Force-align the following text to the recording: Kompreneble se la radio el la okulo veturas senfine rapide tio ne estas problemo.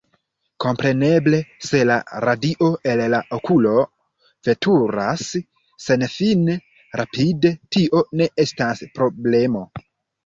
Kompreneble 0.63 1.41
se 1.65 1.81
la 1.89 1.97
radio 2.25 2.69
el 2.93 3.03
la 3.15 3.19
okulo 3.37 3.73
veturas 4.49 5.27
senfine 5.89 6.57
rapide 7.03 7.55
tio 7.77 8.07
ne 8.23 8.31
estas 8.47 8.87
problemo. 8.99 9.67